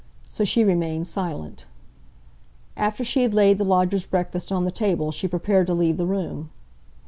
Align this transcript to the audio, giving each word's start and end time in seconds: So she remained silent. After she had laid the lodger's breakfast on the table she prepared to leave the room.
So 0.27 0.43
she 0.43 0.63
remained 0.63 1.05
silent. 1.05 1.67
After 2.75 3.03
she 3.03 3.21
had 3.21 3.35
laid 3.35 3.59
the 3.59 3.63
lodger's 3.63 4.07
breakfast 4.07 4.51
on 4.51 4.65
the 4.65 4.71
table 4.71 5.11
she 5.11 5.27
prepared 5.27 5.67
to 5.67 5.75
leave 5.75 5.97
the 5.97 6.07
room. 6.07 6.49